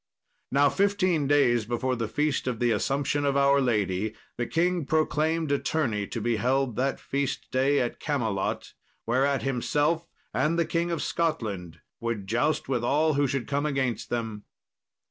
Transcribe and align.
Now 0.51 0.67
fifteen 0.69 1.27
days 1.27 1.65
before 1.65 1.95
the 1.95 2.07
Feast 2.07 2.47
of 2.47 2.57
the 2.57 2.71
Assumption 2.71 3.23
of 3.23 3.37
our 3.37 3.61
Lady, 3.61 4.15
the 4.35 4.47
king 4.47 4.83
proclaimed 4.87 5.51
a 5.51 5.59
tourney 5.59 6.07
to 6.07 6.19
be 6.19 6.37
held 6.37 6.75
that 6.77 6.99
feast 6.99 7.51
day 7.51 7.79
at 7.79 7.99
Camelot, 7.99 8.73
whereat 9.05 9.43
himself 9.43 10.07
and 10.33 10.57
the 10.57 10.65
King 10.65 10.89
of 10.89 11.03
Scotland 11.03 11.81
would 11.99 12.25
joust 12.25 12.67
with 12.67 12.83
all 12.83 13.13
who 13.13 13.27
should 13.27 13.47
come 13.47 13.67
against 13.67 14.09
them. 14.09 14.45